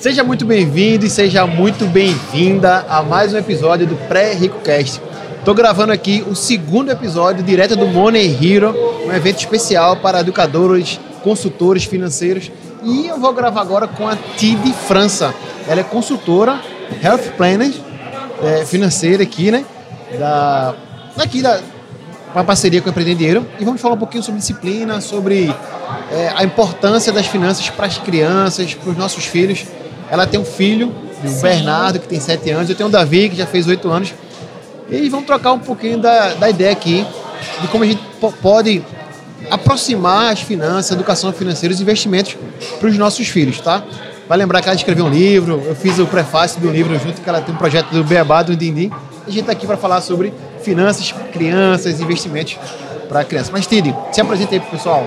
Seja 0.00 0.24
muito 0.24 0.46
bem-vindo 0.46 1.04
e 1.04 1.10
seja 1.10 1.46
muito 1.46 1.84
bem-vinda 1.84 2.86
a 2.88 3.02
mais 3.02 3.34
um 3.34 3.36
episódio 3.36 3.86
do 3.86 3.96
Pré-RicoCast. 4.08 4.98
Estou 5.38 5.54
gravando 5.54 5.92
aqui 5.92 6.24
o 6.26 6.34
segundo 6.34 6.90
episódio 6.90 7.44
direto 7.44 7.76
do 7.76 7.86
Money 7.86 8.34
Hero, 8.40 8.74
um 9.06 9.12
evento 9.12 9.40
especial 9.40 9.98
para 9.98 10.20
educadores, 10.20 10.98
consultores 11.22 11.84
financeiros. 11.84 12.50
E 12.82 13.08
eu 13.08 13.20
vou 13.20 13.34
gravar 13.34 13.60
agora 13.60 13.86
com 13.86 14.08
a 14.08 14.16
Tid 14.16 14.72
França. 14.72 15.34
Ela 15.68 15.82
é 15.82 15.84
consultora, 15.84 16.58
health 17.04 17.36
planner 17.36 17.70
é, 18.42 18.64
financeira 18.64 19.22
aqui, 19.22 19.50
né? 19.50 19.66
Da, 20.18 20.74
daqui 21.14 21.42
da 21.42 21.60
uma 22.34 22.44
parceria 22.44 22.80
com 22.80 22.88
o 22.88 22.90
Empreender 22.90 23.42
e 23.58 23.64
vamos 23.66 23.82
falar 23.82 23.96
um 23.96 23.98
pouquinho 23.98 24.22
sobre 24.22 24.40
disciplina, 24.40 25.00
sobre 25.02 25.54
é, 26.10 26.32
a 26.34 26.42
importância 26.42 27.12
das 27.12 27.26
finanças 27.26 27.68
para 27.68 27.86
as 27.86 27.98
crianças, 27.98 28.72
para 28.72 28.90
os 28.90 28.96
nossos 28.96 29.26
filhos. 29.26 29.66
Ela 30.10 30.26
tem 30.26 30.40
um 30.40 30.44
filho, 30.44 30.92
o. 31.24 31.40
Bernardo, 31.40 32.00
que 32.00 32.08
tem 32.08 32.18
7 32.18 32.50
anos, 32.50 32.68
eu 32.68 32.76
tenho 32.76 32.88
o 32.88 32.92
Davi, 32.92 33.28
que 33.28 33.36
já 33.36 33.46
fez 33.46 33.66
8 33.66 33.88
anos. 33.88 34.14
E 34.90 35.08
vamos 35.08 35.26
trocar 35.26 35.52
um 35.52 35.58
pouquinho 35.58 35.98
da, 35.98 36.34
da 36.34 36.50
ideia 36.50 36.72
aqui 36.72 37.06
de 37.60 37.68
como 37.68 37.84
a 37.84 37.86
gente 37.86 38.02
pode 38.42 38.82
aproximar 39.50 40.32
as 40.32 40.40
finanças, 40.40 40.90
a 40.92 40.94
educação 40.94 41.32
financeira, 41.32 41.74
os 41.74 41.80
investimentos 41.80 42.36
para 42.78 42.88
os 42.88 42.98
nossos 42.98 43.28
filhos, 43.28 43.60
tá? 43.60 43.82
Vai 44.28 44.36
lembrar 44.36 44.60
que 44.60 44.68
ela 44.68 44.76
escreveu 44.76 45.06
um 45.06 45.08
livro, 45.08 45.62
eu 45.66 45.74
fiz 45.74 45.98
o 45.98 46.06
prefácio 46.06 46.60
do 46.60 46.70
livro 46.70 46.96
junto, 46.98 47.20
que 47.20 47.28
ela 47.28 47.40
tem 47.40 47.54
um 47.54 47.58
projeto 47.58 47.88
do 47.90 48.04
Beabá, 48.04 48.42
do 48.42 48.54
Dindim. 48.54 48.90
A 49.26 49.30
gente 49.30 49.40
está 49.40 49.52
aqui 49.52 49.66
para 49.66 49.76
falar 49.76 50.00
sobre 50.00 50.32
finanças, 50.62 51.12
crianças, 51.32 52.00
investimentos 52.00 52.58
para 53.08 53.24
crianças. 53.24 53.50
Mas, 53.50 53.66
Tide, 53.66 53.94
se 54.12 54.20
apresenta 54.20 54.54
aí 54.54 54.60
para 54.60 54.68
o 54.68 54.70
pessoal. 54.70 55.06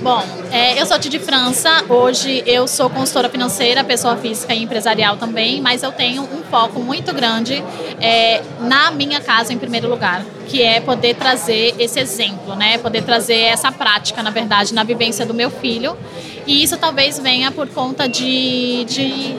Bom, 0.00 0.22
é, 0.52 0.80
eu 0.80 0.86
sou 0.86 0.96
Tide 0.96 1.18
França. 1.18 1.84
Hoje 1.88 2.44
eu 2.46 2.68
sou 2.68 2.88
consultora 2.88 3.28
financeira, 3.28 3.82
pessoa 3.82 4.16
física 4.16 4.54
e 4.54 4.62
empresarial 4.62 5.16
também, 5.16 5.60
mas 5.60 5.82
eu 5.82 5.90
tenho 5.90 6.22
um 6.22 6.44
foco 6.44 6.78
muito 6.78 7.12
grande 7.12 7.64
é, 8.00 8.40
na 8.60 8.92
minha 8.92 9.20
casa 9.20 9.52
em 9.52 9.58
primeiro 9.58 9.88
lugar, 9.88 10.24
que 10.46 10.62
é 10.62 10.80
poder 10.80 11.16
trazer 11.16 11.74
esse 11.80 11.98
exemplo, 11.98 12.54
né? 12.54 12.78
Poder 12.78 13.02
trazer 13.02 13.40
essa 13.40 13.72
prática, 13.72 14.22
na 14.22 14.30
verdade, 14.30 14.72
na 14.72 14.84
vivência 14.84 15.26
do 15.26 15.34
meu 15.34 15.50
filho. 15.50 15.98
E 16.46 16.62
isso 16.62 16.76
talvez 16.76 17.18
venha 17.18 17.50
por 17.50 17.68
conta 17.68 18.08
de, 18.08 18.84
de 18.84 19.36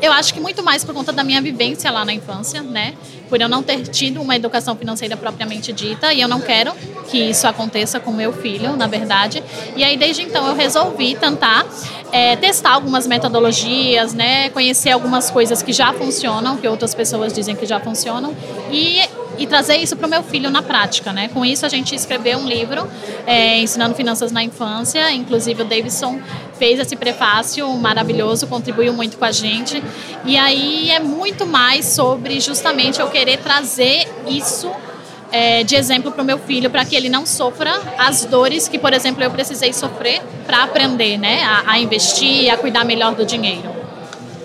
eu 0.00 0.12
acho 0.12 0.32
que 0.32 0.40
muito 0.40 0.62
mais 0.62 0.84
por 0.84 0.94
conta 0.94 1.12
da 1.12 1.24
minha 1.24 1.42
vivência 1.42 1.90
lá 1.90 2.04
na 2.04 2.12
infância, 2.12 2.62
né? 2.62 2.94
Por 3.28 3.40
eu 3.40 3.48
não 3.48 3.64
ter 3.64 3.82
tido 3.88 4.22
uma 4.22 4.36
educação 4.36 4.76
financeira 4.76 5.16
propriamente 5.16 5.72
dita 5.72 6.12
e 6.12 6.20
eu 6.20 6.28
não 6.28 6.40
quero 6.40 6.72
que 7.08 7.18
isso 7.18 7.46
aconteça 7.46 8.00
com 8.00 8.12
meu 8.12 8.32
filho, 8.32 8.76
na 8.76 8.86
verdade. 8.86 9.42
E 9.76 9.84
aí 9.84 9.96
desde 9.96 10.22
então 10.22 10.46
eu 10.46 10.54
resolvi 10.54 11.14
tentar 11.14 11.66
é, 12.10 12.36
testar 12.36 12.72
algumas 12.72 13.06
metodologias, 13.06 14.12
né? 14.12 14.50
Conhecer 14.50 14.90
algumas 14.90 15.30
coisas 15.30 15.62
que 15.62 15.72
já 15.72 15.92
funcionam, 15.92 16.56
que 16.56 16.68
outras 16.68 16.94
pessoas 16.94 17.32
dizem 17.32 17.56
que 17.56 17.66
já 17.66 17.80
funcionam 17.80 18.34
e 18.70 19.00
e 19.38 19.46
trazer 19.46 19.76
isso 19.76 19.96
para 19.96 20.06
o 20.06 20.10
meu 20.10 20.22
filho 20.22 20.50
na 20.50 20.62
prática, 20.62 21.12
né? 21.12 21.28
Com 21.28 21.44
isso 21.44 21.64
a 21.64 21.68
gente 21.68 21.94
escreveu 21.94 22.38
um 22.38 22.46
livro 22.46 22.86
é, 23.26 23.58
ensinando 23.60 23.94
finanças 23.94 24.30
na 24.30 24.42
infância, 24.42 25.10
inclusive 25.12 25.62
o 25.62 25.64
Davidson 25.64 26.20
fez 26.58 26.78
esse 26.78 26.94
prefácio 26.96 27.66
maravilhoso, 27.76 28.46
contribuiu 28.46 28.92
muito 28.92 29.16
com 29.16 29.24
a 29.24 29.32
gente 29.32 29.82
e 30.24 30.36
aí 30.36 30.90
é 30.90 31.00
muito 31.00 31.46
mais 31.46 31.86
sobre 31.86 32.40
justamente 32.40 33.00
eu 33.00 33.08
querer 33.08 33.38
trazer 33.38 34.06
isso 34.28 34.70
é, 35.32 35.64
de 35.64 35.74
exemplo 35.74 36.12
para 36.12 36.22
o 36.22 36.24
meu 36.24 36.38
filho, 36.38 36.70
para 36.70 36.84
que 36.84 36.94
ele 36.94 37.08
não 37.08 37.24
sofra 37.24 37.80
as 37.98 38.24
dores 38.26 38.68
que, 38.68 38.78
por 38.78 38.92
exemplo, 38.92 39.24
eu 39.24 39.30
precisei 39.30 39.72
sofrer 39.72 40.20
para 40.46 40.62
aprender, 40.62 41.16
né, 41.16 41.42
a, 41.42 41.72
a, 41.72 41.78
investir, 41.80 42.52
a 42.52 42.56
cuidar 42.56 42.84
melhor 42.84 43.14
do 43.14 43.24
dinheiro. 43.24 43.70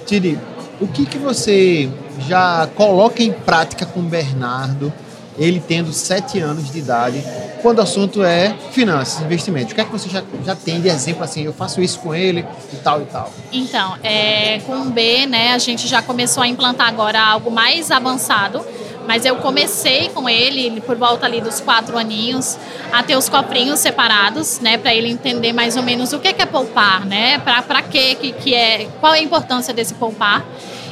Tiri, 0.06 0.40
o 0.80 0.88
que 0.88 1.06
que 1.06 1.18
você 1.18 1.90
já 2.28 2.68
coloca 2.76 3.22
em 3.22 3.32
prática 3.32 3.86
com 3.86 4.00
o 4.00 4.04
Bernardo, 4.04 4.92
ele 5.38 5.62
tendo 5.66 5.92
sete 5.92 6.40
anos 6.40 6.72
de 6.72 6.80
idade, 6.80 7.24
quando 7.62 7.80
o 7.80 7.82
assunto 7.82 8.24
é 8.24 8.56
finanças, 8.72 9.22
investimentos? 9.22 9.72
O 9.72 9.76
que 9.76 9.82
é 9.82 9.84
que 9.84 9.92
você 9.92 10.10
já, 10.10 10.24
já 10.46 10.56
tem 10.56 10.80
de 10.82 10.88
exemplo 10.88 11.24
assim? 11.24 11.44
Eu 11.44 11.54
faço 11.54 11.82
isso 11.82 12.00
com 12.00 12.16
ele 12.16 12.46
e 12.74 12.76
tal 12.78 13.02
e 13.02 13.06
tal. 13.06 13.32
Então, 13.52 13.98
é, 14.04 14.60
com 14.60 14.74
o 14.74 14.86
B, 14.86 15.26
né, 15.26 15.54
a 15.54 15.58
gente 15.58 15.88
já 15.88 16.02
começou 16.02 16.42
a 16.42 16.48
implantar 16.48 16.88
agora 16.88 17.22
algo 17.22 17.52
mais 17.52 17.92
avançado. 17.92 18.66
Mas 19.08 19.26
eu 19.26 19.38
comecei 19.38 20.10
com 20.10 20.30
ele 20.30 20.82
por 20.82 20.98
volta 20.98 21.26
ali 21.26 21.40
dos 21.40 21.62
quatro 21.62 21.98
aninhos 21.98 22.58
a 22.92 23.02
ter 23.02 23.16
os 23.16 23.30
coprinhos 23.30 23.80
separados, 23.80 24.60
né, 24.60 24.78
para 24.78 24.94
ele 24.94 25.10
entender 25.10 25.54
mais 25.54 25.78
ou 25.78 25.84
menos 25.84 26.12
o 26.14 26.20
que 26.20 26.28
é 26.28 26.46
poupar, 26.46 27.06
né, 27.06 27.40
para 27.40 27.82
que 27.82 28.16
que 28.16 28.54
é, 28.54 28.88
qual 29.00 29.14
é 29.14 29.20
a 29.20 29.22
importância 29.22 29.74
desse 29.74 29.94
poupar 29.94 30.46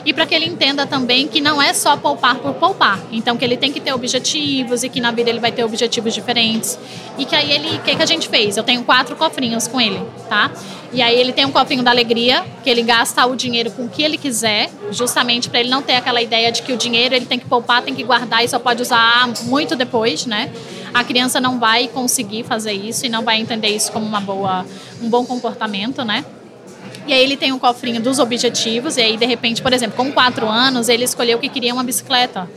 e 0.06 0.14
para 0.14 0.26
que 0.26 0.36
ele 0.36 0.46
entenda 0.46 0.86
também 0.86 1.28
que 1.28 1.42
não 1.42 1.60
é 1.60 1.74
só 1.74 1.98
poupar 1.98 2.36
por 2.36 2.54
poupar. 2.54 3.00
Então 3.12 3.36
que 3.36 3.44
ele 3.44 3.58
tem 3.58 3.72
que 3.72 3.80
ter 3.80 3.92
objetivos 3.92 4.84
e 4.84 4.90
que 4.90 5.02
na 5.02 5.12
vida 5.12 5.30
ele 5.32 5.40
vai 5.40 5.52
ter 5.52 5.64
objetivos 5.64 6.14
diferentes. 6.14 6.78
E 7.18 7.26
que 7.26 7.36
aí 7.36 7.52
ele, 7.52 7.78
o 7.78 7.82
que, 7.82 7.96
que 7.96 8.04
a 8.04 8.06
gente 8.06 8.30
fez? 8.30 8.56
Eu 8.56 8.64
tenho 8.64 8.84
quatro 8.84 9.16
cofrinhos 9.16 9.68
com 9.68 9.82
ele, 9.82 10.00
tá? 10.30 10.52
E 10.94 11.02
aí 11.02 11.20
ele 11.20 11.34
tem 11.34 11.44
um 11.44 11.52
cofrinho 11.52 11.84
da 11.84 11.90
alegria, 11.92 12.46
que 12.64 12.70
ele 12.70 12.84
gasta 12.84 13.26
o 13.26 13.36
dinheiro 13.36 13.72
com 13.72 13.86
o 13.86 13.90
que 13.90 14.04
ele 14.04 14.18
quiser, 14.18 14.70
justamente 14.92 15.50
para 15.50 15.60
ele 15.60 15.70
não 15.70 15.82
ter 15.82 15.96
aquela 15.96 16.22
ideia 16.22 16.52
de 16.52 16.62
que 16.62 16.72
o 16.72 16.78
dinheiro 16.78 17.16
ele 17.16 17.26
tem 17.26 17.40
que 17.40 17.46
poupar, 17.46 17.82
tem 17.82 17.96
que 17.96 18.04
guardar 18.04 18.46
e 18.46 18.48
só 18.48 18.60
pode 18.60 18.82
usar 18.82 19.28
muito 19.44 19.76
depois, 19.76 20.26
né? 20.26 20.52
A 20.94 21.04
criança 21.04 21.42
não 21.42 21.60
vai 21.60 21.88
conseguir 21.88 22.44
fazer 22.44 22.72
isso 22.72 23.06
e 23.06 23.10
não 23.10 23.24
vai 23.24 23.42
entender 23.42 23.70
isso 23.70 23.92
como 23.92 24.06
uma 24.06 24.22
boa, 24.22 24.66
um 25.02 25.10
bom 25.10 25.26
comportamento, 25.26 26.06
né? 26.06 26.24
E 27.08 27.14
aí 27.14 27.24
ele 27.24 27.38
tem 27.38 27.52
um 27.52 27.60
cofrinho 27.60 28.02
dos 28.02 28.18
objetivos, 28.18 28.98
e 28.98 29.02
aí, 29.02 29.16
de 29.16 29.26
repente, 29.26 29.62
por 29.62 29.72
exemplo, 29.72 29.96
com 29.96 30.12
quatro 30.12 30.48
anos, 30.48 30.90
ele 30.90 31.04
escolheu 31.04 31.38
que 31.38 31.48
queria 31.48 31.74
uma 31.74 31.84
bicicleta. 31.84 32.50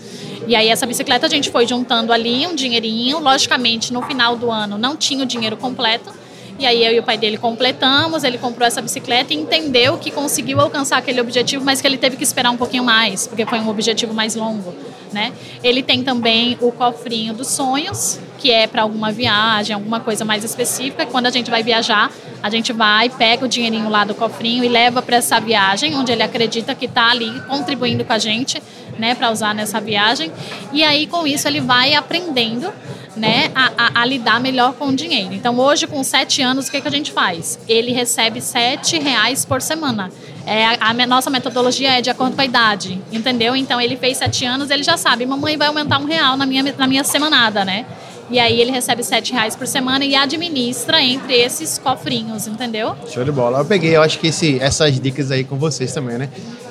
E 0.49 0.57
aí 0.57 0.69
essa 0.69 0.87
bicicleta 0.87 1.27
a 1.27 1.29
gente 1.29 1.51
foi 1.51 1.67
juntando 1.67 2.11
ali 2.11 2.47
um 2.47 2.55
dinheirinho. 2.55 3.19
Logicamente, 3.21 3.93
no 3.93 4.01
final 4.01 4.35
do 4.35 4.51
ano 4.51 4.79
não 4.79 4.97
tinha 4.97 5.23
o 5.23 5.27
dinheiro 5.27 5.59
completo. 5.59 6.11
E 6.59 6.67
aí 6.67 6.85
eu 6.85 6.93
e 6.93 6.99
o 6.99 7.03
pai 7.03 7.19
dele 7.19 7.37
completamos, 7.37 8.25
ele 8.25 8.39
comprou 8.39 8.67
essa 8.67 8.81
bicicleta 8.81 9.33
e 9.33 9.37
entendeu 9.37 9.99
que 9.99 10.11
conseguiu 10.11 10.59
alcançar 10.59 10.97
aquele 10.97 11.21
objetivo, 11.21 11.65
mas 11.65 11.81
que 11.81 11.87
ele 11.87 11.99
teve 11.99 12.17
que 12.17 12.25
esperar 12.25 12.51
um 12.51 12.57
pouquinho 12.57 12.83
mais, 12.83 13.29
porque 13.29 13.47
foi 13.47 13.61
um 13.61 13.69
objetivo 13.69 14.13
mais 14.13 14.35
longo, 14.35 14.75
né? 15.13 15.33
Ele 15.63 15.83
tem 15.83 16.03
também 16.03 16.57
o 16.61 16.73
cofrinho 16.73 17.35
dos 17.35 17.49
sonhos, 17.49 18.21
que 18.39 18.51
é 18.51 18.67
para 18.67 18.83
alguma 18.83 19.11
viagem, 19.11 19.75
alguma 19.75 20.01
coisa 20.01 20.25
mais 20.25 20.45
específica. 20.45 21.07
Quando 21.07 21.27
a 21.27 21.31
gente 21.31 21.51
vai 21.51 21.63
viajar, 21.63 22.11
a 22.43 22.49
gente 22.51 22.73
vai, 22.73 23.09
pega 23.09 23.45
o 23.45 23.49
dinheirinho 23.49 23.89
lá 23.89 24.05
do 24.05 24.15
cofrinho 24.15 24.65
e 24.65 24.69
leva 24.69 25.03
para 25.03 25.17
essa 25.17 25.41
viagem, 25.41 25.97
onde 25.97 26.13
ele 26.13 26.23
acredita 26.23 26.75
que 26.75 26.87
está 26.87 27.11
ali 27.11 27.41
contribuindo 27.43 28.05
com 28.05 28.13
a 28.13 28.19
gente, 28.19 28.63
né, 28.99 29.15
para 29.15 29.31
usar 29.31 29.55
nessa 29.55 29.81
viagem. 29.81 30.33
E 30.73 30.83
aí 30.83 31.07
com 31.07 31.27
isso 31.27 31.47
ele 31.49 31.61
vai 31.61 31.95
aprendendo 31.95 32.73
né, 33.19 33.51
a, 33.55 33.73
a, 33.77 34.03
a, 34.03 34.05
lidar 34.05 34.41
melhor 34.41 34.75
com 34.75 34.89
o 34.89 34.97
dinheiro. 34.97 35.35
Então, 35.35 35.59
hoje, 35.59 35.87
com 35.87 36.03
sete 36.05 36.41
anos, 36.41 36.69
o 36.69 36.71
que, 36.71 36.81
que 36.81 36.89
a 36.89 36.91
gente 36.91 37.11
faz? 37.11 37.59
Ele 37.69 37.93
recebe 37.93 38.41
sete 38.41 38.99
reais 38.99 39.45
por 39.45 39.61
semana. 39.61 40.11
É, 40.47 40.67
a, 40.67 40.91
a, 40.91 41.07
nossa 41.07 41.31
metodologia 41.31 41.99
é 41.99 42.01
de 42.01 42.11
acordo 42.11 42.35
com 42.35 42.41
a 42.41 42.45
idade, 42.45 43.01
entendeu? 43.13 43.55
Então, 43.55 43.81
ele 43.81 43.97
fez 43.97 44.17
sete 44.17 44.45
anos, 44.45 44.71
ele 44.71 44.83
já 44.83 44.97
sabe, 44.97 45.27
mamãe 45.27 45.57
vai 45.57 45.69
aumentar 45.69 45.99
um 45.99 46.07
real 46.07 46.37
na 46.37 46.47
minha, 46.47 46.63
na 46.77 46.87
minha 46.87 47.05
semanada, 47.05 47.65
né? 47.65 47.85
E 48.31 48.39
aí 48.39 48.61
ele 48.61 48.71
recebe 48.71 49.03
sete 49.03 49.33
reais 49.33 49.57
por 49.57 49.67
semana 49.67 50.05
e 50.05 50.15
administra 50.15 51.03
entre 51.03 51.35
esses 51.35 51.79
cofrinhos, 51.79 52.47
entendeu? 52.47 52.95
Show 53.09 53.25
de 53.25 53.33
bola. 53.33 53.61
Eu 53.61 53.65
peguei, 53.65 53.97
eu 53.97 54.03
acho 54.03 54.19
que 54.19 54.27
esse, 54.27 54.61
essas 54.61 55.01
dicas 55.01 55.31
aí 55.31 55.45
com 55.45 55.57
vocês 55.57 55.93
também, 55.93 56.19
né? 56.19 56.29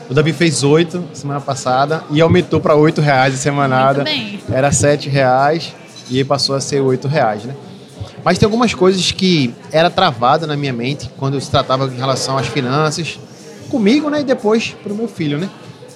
O 0.09 0.13
Davi 0.13 0.33
fez 0.33 0.63
oito 0.63 1.03
semana 1.13 1.41
passada 1.41 2.03
e 2.11 2.21
aumentou 2.21 2.61
para 2.61 2.75
oito 2.75 3.01
reais 3.01 3.33
a 3.33 3.37
semanada. 3.37 4.03
Muito 4.03 4.15
bem. 4.15 4.39
Era 4.51 4.71
sete 4.71 5.09
reais 5.09 5.73
e 6.09 6.17
aí 6.17 6.23
passou 6.23 6.55
a 6.55 6.61
ser 6.61 6.79
oito 6.79 7.07
reais, 7.07 7.43
né? 7.43 7.55
Mas 8.23 8.37
tem 8.37 8.45
algumas 8.45 8.73
coisas 8.73 9.11
que 9.11 9.53
era 9.71 9.89
travada 9.89 10.45
na 10.45 10.55
minha 10.55 10.73
mente 10.73 11.09
quando 11.17 11.39
se 11.41 11.49
tratava 11.49 11.85
em 11.85 11.97
relação 11.97 12.37
às 12.37 12.47
finanças, 12.47 13.19
comigo, 13.67 14.09
né, 14.09 14.21
e 14.21 14.23
depois 14.23 14.75
para 14.83 14.91
o 14.91 14.95
meu 14.95 15.07
filho, 15.07 15.37
né? 15.37 15.49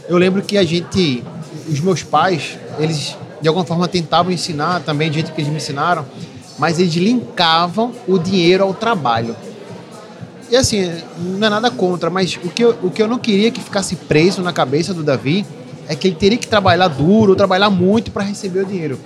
Eu 0.08 0.18
lembro 0.18 0.42
que 0.42 0.58
a 0.58 0.64
gente, 0.64 1.24
os 1.70 1.80
meus 1.80 2.04
pais, 2.04 2.58
eles 2.80 3.16
de 3.42 3.48
alguma 3.48 3.66
forma 3.66 3.88
tentavam 3.88 4.32
ensinar 4.32 4.82
também 4.82 5.10
do 5.10 5.14
jeito 5.16 5.32
que 5.32 5.42
eles 5.42 5.50
me 5.50 5.58
ensinaram, 5.58 6.06
mas 6.60 6.80
eles 6.80 6.94
linkavam 6.94 7.92
o 8.08 8.20
dinheiro 8.20 8.64
ao 8.64 8.74
trabalho. 8.74 9.36
E 10.50 10.56
assim, 10.56 10.92
não 11.18 11.48
é 11.48 11.50
nada 11.50 11.72
contra, 11.72 12.10
mas 12.10 12.38
o 12.44 12.50
que 12.50 12.64
eu, 12.64 12.78
o 12.84 12.92
que 12.92 13.02
eu 13.02 13.08
não 13.08 13.18
queria 13.18 13.50
que 13.50 13.62
ficasse 13.62 13.96
preso 13.96 14.42
na 14.42 14.52
cabeça 14.52 14.94
do 14.94 15.02
Davi 15.02 15.46
é 15.88 15.96
que 15.96 16.08
ele 16.08 16.16
teria 16.16 16.38
que 16.38 16.48
trabalhar 16.48 16.90
duro, 16.90 17.36
trabalhar 17.36 17.70
muito 17.70 18.12
para 18.12 18.24
receber 18.24 18.62
o 18.62 18.66
dinheiro. 18.66 19.00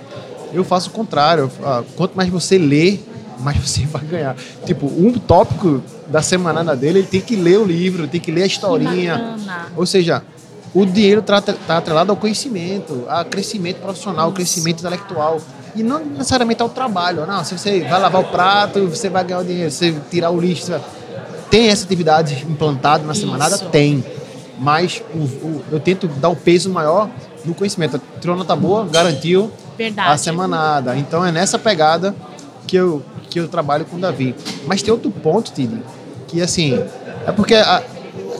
Eu 0.52 0.64
faço 0.64 0.90
o 0.90 0.92
contrário. 0.92 1.50
Quanto 1.96 2.14
mais 2.16 2.28
você 2.28 2.58
lê, 2.58 2.98
mais 3.40 3.56
você 3.58 3.84
vai 3.86 4.02
ganhar. 4.02 4.36
Tipo, 4.64 4.86
um 4.86 5.12
tópico 5.18 5.82
da 6.08 6.22
semanada 6.22 6.74
dele, 6.76 7.00
ele 7.00 7.06
tem 7.08 7.20
que 7.20 7.36
ler 7.36 7.58
o 7.58 7.64
livro, 7.64 8.06
tem 8.08 8.20
que 8.20 8.30
ler 8.30 8.42
a 8.44 8.46
historinha. 8.46 9.36
Ou 9.76 9.84
seja, 9.86 10.22
o 10.74 10.84
dinheiro 10.84 11.20
está 11.20 11.42
atrelado 11.76 12.10
ao 12.10 12.16
conhecimento, 12.16 13.04
a 13.08 13.24
crescimento 13.24 13.78
profissional, 13.78 14.26
Isso. 14.28 14.34
crescimento 14.36 14.80
intelectual. 14.80 15.40
E 15.74 15.82
não 15.82 15.98
necessariamente 16.04 16.62
ao 16.62 16.68
trabalho. 16.70 17.26
Não, 17.26 17.44
se 17.44 17.56
você 17.58 17.80
vai 17.80 18.00
lavar 18.00 18.22
o 18.22 18.24
prato, 18.24 18.86
você 18.88 19.08
vai 19.10 19.22
ganhar 19.24 19.40
o 19.40 19.44
dinheiro. 19.44 19.70
Se 19.70 19.92
você 19.92 20.00
tirar 20.10 20.30
o 20.30 20.40
lixo, 20.40 20.70
vai... 20.70 20.80
tem 21.50 21.68
essa 21.68 21.84
atividade 21.84 22.46
implantada 22.48 23.04
na 23.04 23.12
Isso. 23.12 23.20
semanada? 23.22 23.58
Tem. 23.58 24.02
Mas 24.58 25.02
o- 25.14 25.18
o- 25.18 25.62
eu 25.70 25.78
tento 25.78 26.08
dar 26.08 26.30
o 26.30 26.36
peso 26.36 26.70
maior 26.70 27.10
no 27.44 27.54
conhecimento. 27.54 27.96
A 27.96 28.20
tirou 28.20 28.34
nota 28.36 28.56
boa, 28.56 28.86
garantiu 28.90 29.50
Verdade. 29.76 30.10
a 30.10 30.16
semanada. 30.16 30.96
Então 30.96 31.22
é 31.24 31.30
nessa 31.30 31.58
pegada 31.58 32.14
que 32.66 32.74
eu, 32.74 33.02
que 33.42 33.46
eu 33.46 33.48
trabalho 33.48 33.84
com 33.84 33.96
o 33.96 34.00
Davi. 34.00 34.34
Mas 34.66 34.82
tem 34.82 34.92
outro 34.92 35.10
ponto, 35.10 35.52
Tid, 35.52 35.70
que 36.26 36.40
assim, 36.40 36.82
é 37.26 37.32
porque 37.32 37.54
a- 37.54 37.82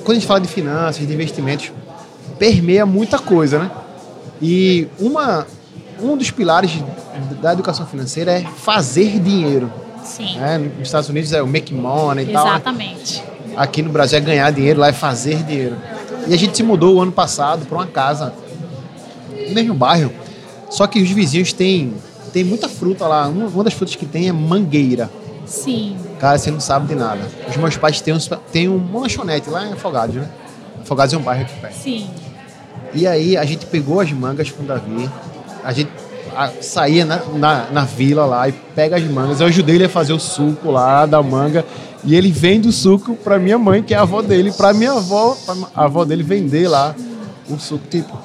quando 0.04 0.12
a 0.12 0.14
gente 0.14 0.26
fala 0.26 0.40
de 0.40 0.48
finanças, 0.48 1.06
de 1.06 1.12
investimentos, 1.12 1.70
permeia 2.38 2.86
muita 2.86 3.18
coisa, 3.18 3.58
né? 3.58 3.70
E 4.40 4.86
uma, 4.98 5.46
um 6.00 6.16
dos 6.16 6.30
pilares 6.30 6.70
da 7.40 7.52
educação 7.52 7.86
financeira 7.86 8.32
é 8.32 8.42
fazer 8.42 9.18
dinheiro. 9.20 9.70
Sim. 10.04 10.38
Né? 10.38 10.58
Nos 10.78 10.86
Estados 10.88 11.08
Unidos 11.08 11.32
é 11.32 11.42
o 11.42 11.46
make 11.46 11.74
money 11.74 12.28
e 12.28 12.32
tal. 12.32 12.44
né? 12.44 12.50
Exatamente. 12.52 13.22
Aqui 13.56 13.82
no 13.82 13.90
Brasil 13.90 14.18
é 14.18 14.20
ganhar 14.20 14.50
dinheiro, 14.52 14.80
lá 14.80 14.88
é 14.88 14.92
fazer 14.92 15.42
dinheiro. 15.42 15.76
E 16.28 16.34
a 16.34 16.36
gente 16.38 16.56
se 16.56 16.62
mudou 16.62 16.96
o 16.96 17.00
ano 17.02 17.12
passado 17.12 17.64
para 17.66 17.76
uma 17.78 17.86
casa 17.86 18.32
no 19.48 19.54
mesmo 19.54 19.74
bairro. 19.74 20.12
Só 20.70 20.86
que 20.86 21.00
os 21.02 21.10
vizinhos 21.10 21.52
têm, 21.52 21.94
têm 22.32 22.44
muita 22.44 22.68
fruta 22.68 23.06
lá. 23.06 23.26
Uma, 23.28 23.46
uma 23.46 23.64
das 23.64 23.72
frutas 23.74 23.94
que 23.96 24.06
tem 24.06 24.28
é 24.28 24.32
mangueira. 24.32 25.10
Sim. 25.46 25.96
Cara, 26.18 26.38
você 26.38 26.50
não 26.50 26.60
sabe 26.60 26.88
de 26.88 26.94
nada. 26.94 27.20
Os 27.48 27.56
meus 27.56 27.76
pais 27.76 28.00
têm, 28.00 28.12
uns, 28.14 28.28
têm 28.52 28.68
uma 28.68 29.00
lanchonete 29.00 29.48
lá 29.50 29.66
em 29.66 29.72
Afogados, 29.72 30.16
né? 30.16 30.28
Afogados 30.80 31.14
é 31.14 31.16
um 31.16 31.22
bairro 31.22 31.42
aqui 31.42 31.60
perto. 31.60 31.74
Sim. 31.74 32.08
E 32.94 33.06
aí 33.06 33.36
a 33.36 33.44
gente 33.44 33.66
pegou 33.66 34.00
as 34.00 34.10
mangas 34.12 34.50
com 34.50 34.62
o 34.62 34.66
Davi. 34.66 35.08
A 35.62 35.72
gente 35.72 35.90
a- 36.34 36.50
saía 36.60 37.04
na, 37.04 37.20
na, 37.34 37.66
na 37.70 37.84
vila 37.84 38.24
lá 38.26 38.48
e 38.48 38.52
pega 38.52 38.96
as 38.96 39.02
mangas. 39.04 39.40
Eu 39.40 39.46
ajudei 39.46 39.76
ele 39.76 39.84
a 39.84 39.88
fazer 39.88 40.12
o 40.12 40.18
suco 40.20 40.70
lá 40.70 41.06
da 41.06 41.22
manga. 41.22 41.64
E 42.04 42.14
ele 42.14 42.30
vende 42.30 42.68
o 42.68 42.72
suco 42.72 43.14
pra 43.16 43.38
minha 43.38 43.58
mãe, 43.58 43.82
que 43.82 43.92
é 43.92 43.96
a 43.96 44.02
avó 44.02 44.22
dele, 44.22 44.52
pra 44.52 44.72
minha 44.72 44.92
avó, 44.92 45.36
pra 45.44 45.54
a 45.74 45.84
avó 45.84 46.04
dele 46.04 46.22
vender 46.22 46.68
lá 46.68 46.94
o 47.50 47.58
suco. 47.58 47.84
Tipo, 47.88 48.16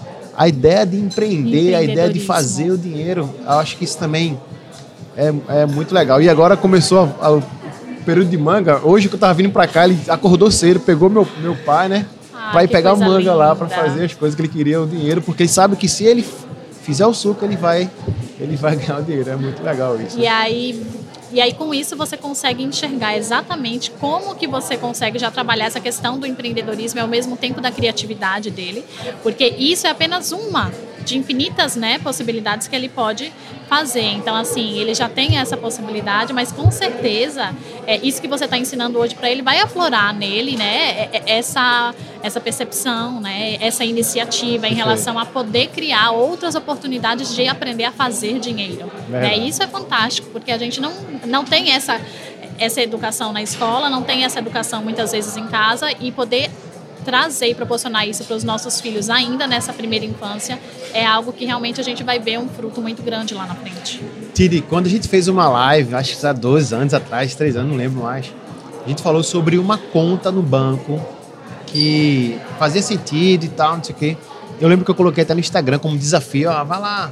a 0.41 0.47
ideia 0.47 0.83
de 0.87 0.97
empreender, 0.97 1.75
a 1.75 1.83
ideia 1.83 2.09
de 2.09 2.19
fazer 2.19 2.71
o 2.71 2.77
dinheiro, 2.77 3.29
eu 3.45 3.51
acho 3.59 3.77
que 3.77 3.83
isso 3.83 3.95
também 3.95 4.39
é, 5.15 5.31
é 5.49 5.65
muito 5.67 5.93
legal. 5.93 6.19
E 6.19 6.27
agora 6.27 6.57
começou 6.57 7.01
a- 7.21 7.27
a- 7.27 7.31
o 7.33 7.43
período 8.03 8.27
de 8.31 8.37
manga. 8.39 8.79
Hoje 8.83 9.07
que 9.07 9.13
eu 9.13 9.19
tava 9.19 9.35
vindo 9.35 9.51
pra 9.51 9.67
cá, 9.67 9.85
ele 9.85 9.99
acordou 10.07 10.49
cedo, 10.49 10.79
pegou 10.79 11.11
meu, 11.11 11.27
meu 11.43 11.55
pai, 11.55 11.87
né? 11.87 12.07
Ah, 12.33 12.49
pra 12.53 12.63
ir 12.63 12.69
pegar 12.69 12.95
manga 12.95 13.35
lá 13.35 13.55
pra 13.55 13.67
linda. 13.67 13.79
fazer 13.81 14.05
as 14.05 14.13
coisas 14.15 14.35
que 14.35 14.41
ele 14.41 14.47
queria, 14.49 14.81
o 14.81 14.87
dinheiro, 14.87 15.21
porque 15.21 15.43
ele 15.43 15.49
sabe 15.49 15.75
que 15.75 15.87
se 15.87 16.05
ele 16.05 16.25
fizer 16.81 17.05
o 17.05 17.13
suco, 17.13 17.45
ele 17.45 17.55
vai, 17.55 17.87
ele 18.39 18.55
vai 18.55 18.75
ganhar 18.77 18.99
o 18.99 19.03
dinheiro. 19.03 19.29
É 19.29 19.35
muito 19.35 19.61
legal 19.61 19.95
isso. 20.01 20.17
E 20.17 20.25
aí, 20.25 20.83
e 21.31 21.39
aí 21.39 21.53
com 21.53 21.73
isso 21.73 21.95
você 21.95 22.17
consegue 22.17 22.63
enxergar 22.63 23.17
exatamente 23.17 23.91
como 23.91 24.35
que 24.35 24.47
você 24.47 24.77
consegue 24.77 25.17
já 25.17 25.31
trabalhar 25.31 25.65
essa 25.65 25.79
questão 25.79 26.19
do 26.19 26.27
empreendedorismo 26.27 26.99
e 26.99 27.01
ao 27.01 27.07
mesmo 27.07 27.37
tempo 27.37 27.61
da 27.61 27.71
criatividade 27.71 28.51
dele, 28.51 28.83
porque 29.23 29.45
isso 29.57 29.87
é 29.87 29.89
apenas 29.89 30.31
uma 30.31 30.71
de 31.05 31.17
infinitas, 31.17 31.75
né, 31.75 31.99
possibilidades 31.99 32.67
que 32.67 32.75
ele 32.75 32.89
pode 32.89 33.31
fazer. 33.67 34.03
Então 34.03 34.35
assim, 34.35 34.77
ele 34.79 34.93
já 34.93 35.07
tem 35.07 35.37
essa 35.37 35.55
possibilidade, 35.55 36.33
mas 36.33 36.51
com 36.51 36.69
certeza 36.71 37.53
é 37.87 37.97
isso 37.97 38.21
que 38.21 38.27
você 38.27 38.45
está 38.45 38.57
ensinando 38.57 38.99
hoje 38.99 39.15
para 39.15 39.29
ele 39.29 39.41
vai 39.41 39.59
aflorar 39.59 40.13
nele, 40.13 40.55
né, 40.57 40.75
é- 40.91 41.09
é- 41.13 41.37
essa 41.37 41.93
essa 42.23 42.39
percepção, 42.39 43.19
né, 43.19 43.57
essa 43.59 43.83
iniciativa 43.83 44.67
em 44.67 44.75
relação 44.75 45.17
a 45.17 45.25
poder 45.25 45.69
criar 45.69 46.11
outras 46.11 46.53
oportunidades 46.53 47.33
de 47.33 47.47
aprender 47.47 47.83
a 47.85 47.91
fazer 47.91 48.37
dinheiro. 48.39 48.91
Verdade. 49.09 49.47
Isso 49.47 49.63
é 49.63 49.67
fantástico, 49.67 50.29
porque 50.31 50.51
a 50.51 50.57
gente 50.57 50.79
não, 50.79 50.93
não 51.25 51.43
tem 51.43 51.71
essa, 51.71 51.99
essa 52.59 52.79
educação 52.79 53.33
na 53.33 53.41
escola, 53.41 53.89
não 53.89 54.03
tem 54.03 54.23
essa 54.23 54.37
educação 54.37 54.83
muitas 54.83 55.11
vezes 55.11 55.35
em 55.35 55.47
casa 55.47 55.91
e 55.99 56.11
poder 56.11 56.51
trazer 57.01 57.47
e 57.47 57.55
proporcionar 57.55 58.07
isso 58.07 58.23
para 58.23 58.35
os 58.35 58.43
nossos 58.43 58.79
filhos 58.79 59.09
ainda 59.09 59.47
nessa 59.47 59.73
primeira 59.73 60.05
infância 60.05 60.59
é 60.93 61.05
algo 61.05 61.33
que 61.33 61.45
realmente 61.45 61.79
a 61.79 61.83
gente 61.83 62.03
vai 62.03 62.19
ver 62.19 62.39
um 62.39 62.47
fruto 62.47 62.81
muito 62.81 63.01
grande 63.01 63.33
lá 63.33 63.45
na 63.45 63.55
frente. 63.55 64.01
Tiri, 64.33 64.61
quando 64.61 64.85
a 64.85 64.89
gente 64.89 65.07
fez 65.07 65.27
uma 65.27 65.47
live, 65.49 65.95
acho 65.95 66.17
que 66.17 66.25
há 66.25 66.33
dois 66.33 66.71
anos 66.73 66.93
atrás, 66.93 67.35
três 67.35 67.55
anos, 67.55 67.71
não 67.71 67.77
lembro 67.77 68.03
mais, 68.03 68.31
a 68.85 68.89
gente 68.89 69.01
falou 69.01 69.23
sobre 69.23 69.57
uma 69.57 69.77
conta 69.77 70.31
no 70.31 70.41
banco 70.41 70.99
que 71.67 72.37
fazia 72.59 72.81
sentido 72.81 73.45
e 73.45 73.49
tal, 73.49 73.77
não 73.77 73.83
sei 73.83 73.95
o 73.95 73.97
quê. 73.97 74.17
Eu 74.59 74.67
lembro 74.67 74.85
que 74.85 74.91
eu 74.91 74.95
coloquei 74.95 75.23
até 75.23 75.33
no 75.33 75.39
Instagram 75.39 75.79
como 75.79 75.97
desafio, 75.97 76.49
ó, 76.49 76.63
vai 76.63 76.79
lá, 76.79 77.11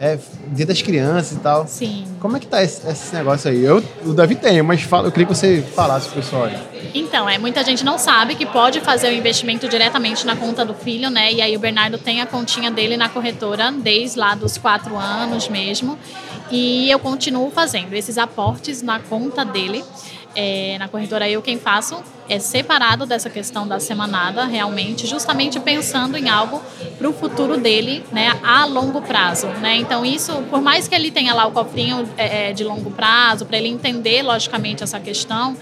é 0.00 0.18
dia 0.52 0.66
das 0.66 0.82
crianças 0.82 1.32
e 1.32 1.40
tal. 1.40 1.66
Sim. 1.66 2.04
Como 2.20 2.36
é 2.36 2.40
que 2.40 2.46
tá 2.46 2.62
esse, 2.62 2.86
esse 2.88 3.14
negócio 3.14 3.50
aí? 3.50 3.64
Eu, 3.64 3.82
o 4.04 4.12
Davi 4.12 4.34
tem, 4.34 4.62
mas 4.62 4.82
fala, 4.82 5.08
eu 5.08 5.12
queria 5.12 5.26
que 5.26 5.34
você 5.34 5.62
falasse 5.74 6.08
pro 6.08 6.20
pessoal 6.20 6.44
aí. 6.44 6.73
Então, 6.94 7.28
é, 7.28 7.38
muita 7.38 7.64
gente 7.64 7.84
não 7.84 7.98
sabe 7.98 8.36
que 8.36 8.46
pode 8.46 8.80
fazer 8.80 9.08
o 9.08 9.12
investimento 9.12 9.68
diretamente 9.68 10.24
na 10.24 10.36
conta 10.36 10.64
do 10.64 10.74
filho, 10.74 11.10
né? 11.10 11.32
E 11.32 11.42
aí 11.42 11.56
o 11.56 11.58
Bernardo 11.58 11.98
tem 11.98 12.20
a 12.20 12.26
continha 12.26 12.70
dele 12.70 12.96
na 12.96 13.08
corretora 13.08 13.72
desde 13.72 14.16
lá 14.16 14.36
dos 14.36 14.56
quatro 14.56 14.96
anos 14.96 15.48
mesmo. 15.48 15.98
E 16.52 16.88
eu 16.88 17.00
continuo 17.00 17.50
fazendo 17.50 17.92
esses 17.94 18.16
aportes 18.16 18.80
na 18.80 19.00
conta 19.00 19.44
dele. 19.44 19.84
É, 20.36 20.76
na 20.78 20.86
corretora 20.86 21.28
eu 21.28 21.42
quem 21.42 21.58
faço 21.58 22.00
é 22.28 22.38
separado 22.38 23.06
dessa 23.06 23.28
questão 23.28 23.66
da 23.66 23.78
semanada, 23.78 24.44
realmente, 24.44 25.06
justamente 25.06 25.60
pensando 25.60 26.16
em 26.16 26.28
algo 26.28 26.60
para 26.98 27.08
o 27.08 27.12
futuro 27.12 27.56
dele, 27.56 28.04
né, 28.12 28.38
a 28.42 28.64
longo 28.64 29.02
prazo, 29.02 29.46
né? 29.60 29.76
Então 29.76 30.04
isso, 30.04 30.32
por 30.50 30.60
mais 30.60 30.88
que 30.88 30.94
ele 30.94 31.10
tenha 31.10 31.34
lá 31.34 31.46
o 31.46 31.52
cofrinho 31.52 32.08
é, 32.16 32.50
é, 32.50 32.52
de 32.52 32.64
longo 32.64 32.90
prazo, 32.90 33.44
para 33.46 33.58
ele 33.58 33.68
entender 33.68 34.22
logicamente 34.22 34.82
essa 34.82 35.00
questão 35.00 35.56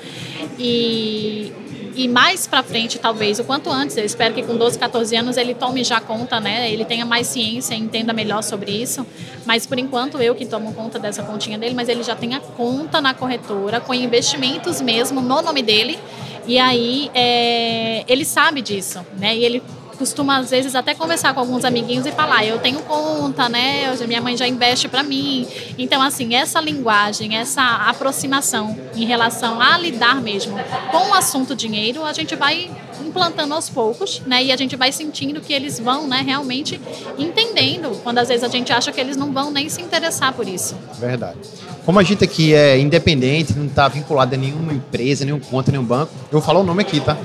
e 0.59 1.53
e 1.95 2.09
mais 2.09 2.47
para 2.47 2.63
frente, 2.63 2.99
talvez, 2.99 3.39
o 3.39 3.45
quanto 3.45 3.71
antes, 3.71 3.97
eu 3.97 4.05
espero 4.05 4.33
que 4.33 4.43
com 4.43 4.57
12, 4.57 4.79
14 4.79 5.15
anos 5.15 5.37
ele 5.37 5.55
tome 5.55 5.85
já 5.85 6.01
conta, 6.01 6.41
né? 6.41 6.71
Ele 6.73 6.85
tenha 6.85 7.05
mais 7.05 7.27
ciência 7.27 7.75
entenda 7.75 8.13
melhor 8.13 8.43
sobre 8.43 8.71
isso. 8.71 9.07
Mas 9.45 9.67
por 9.67 9.79
enquanto 9.79 10.19
eu 10.19 10.35
que 10.35 10.47
tomo 10.47 10.73
conta 10.73 10.99
dessa 10.99 11.23
continha 11.23 11.59
dele, 11.59 11.75
mas 11.75 11.89
ele 11.89 12.03
já 12.03 12.17
tem 12.17 12.35
a 12.35 12.41
conta 12.41 13.01
na 13.01 13.13
corretora 13.13 13.81
com 13.81 13.93
investimentos 13.93 14.81
mesmo 14.81 15.21
no 15.21 15.43
nome 15.43 15.63
dele. 15.63 15.99
E 16.47 16.59
aí 16.59 17.11
é, 17.15 18.05
ele 18.09 18.25
sabe 18.25 18.63
disso, 18.63 19.05
né? 19.19 19.37
E 19.37 19.45
ele 19.45 19.63
costuma 19.99 20.39
às 20.39 20.51
vezes 20.51 20.75
até 20.75 20.95
conversar 20.95 21.33
com 21.33 21.41
alguns 21.41 21.65
amiguinhos 21.65 22.05
e 22.07 22.11
falar, 22.11 22.45
eu 22.45 22.59
tenho 22.59 22.81
conta, 22.81 23.49
né? 23.49 23.95
Minha 24.07 24.21
mãe 24.21 24.37
já 24.37 24.49
investe 24.49 24.89
para 24.89 25.03
mim. 25.03 25.47
Então 25.79 26.03
assim, 26.03 26.35
essa 26.35 26.61
linguagem, 26.61 27.37
essa 27.37 27.63
aproximação 27.89 28.77
em 28.97 29.05
relação 29.05 29.61
a 29.61 29.79
lidar 29.79 30.21
mesmo 30.21 30.57
com 30.91 31.11
o 31.11 31.15
assunto 31.15 31.55
dinheiro, 31.55 32.05
a 32.05 32.13
gente 32.13 32.35
vai 32.35 32.71
implantando 33.13 33.53
aos 33.53 33.69
poucos, 33.69 34.23
né? 34.27 34.43
E 34.43 34.51
a 34.51 34.57
gente 34.57 34.75
vai 34.75 34.91
sentindo 34.91 35.41
que 35.41 35.53
eles 35.53 35.79
vão, 35.79 36.09
né, 36.09 36.23
realmente 36.25 36.81
entendendo, 37.19 38.01
quando 38.03 38.19
às 38.19 38.29
vezes 38.29 38.43
a 38.43 38.49
gente 38.49 38.73
acha 38.73 38.91
que 38.91 39.01
eles 39.01 39.17
não 39.17 39.33
vão 39.33 39.51
nem 39.51 39.69
se 39.69 39.83
interessar 39.83 40.33
por 40.33 40.49
isso. 40.49 40.75
Verdade. 40.99 41.39
Como 41.85 41.99
a 41.99 42.03
gente 42.03 42.25
aqui 42.25 42.55
é 42.55 42.79
independente, 42.79 43.53
não 43.53 43.67
está 43.67 43.87
vinculado 43.87 44.35
a 44.35 44.39
nenhuma 44.39 44.73
empresa, 44.73 45.25
nenhum 45.25 45.39
conta, 45.39 45.71
nenhum 45.71 45.85
banco, 45.85 46.11
eu 46.25 46.39
vou 46.39 46.41
falar 46.41 46.61
o 46.61 46.65
nome 46.65 46.81
aqui, 46.81 47.01
tá? 47.01 47.19